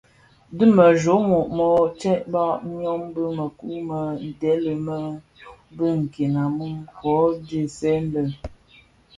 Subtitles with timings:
[0.57, 4.97] Dhi me jommog mōō tsebbag myom bi mëkuu më ndhèli më
[5.75, 7.13] bi nken a mum kō
[7.47, 8.23] dhesè lè.